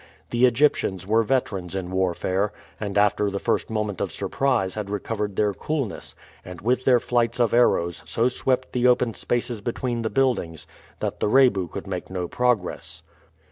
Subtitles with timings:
[0.31, 5.35] The Egyptians were veterans in warfare, and after the first moment of surprise had recovered
[5.35, 10.09] their coolness, and with their flights of arrows so swept the open spaces between the
[10.09, 10.65] buildings
[11.01, 13.03] that the Rebu could make no progress.